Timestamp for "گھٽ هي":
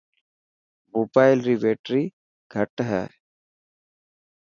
2.53-3.03